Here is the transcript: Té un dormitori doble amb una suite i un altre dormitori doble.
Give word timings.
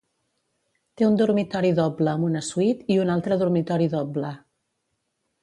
Té 1.01 1.05
un 1.07 1.19
dormitori 1.19 1.71
doble 1.81 2.15
amb 2.15 2.27
una 2.29 2.41
suite 2.49 2.91
i 2.95 2.99
un 3.05 3.13
altre 3.17 3.39
dormitori 3.43 3.91
doble. 3.95 4.35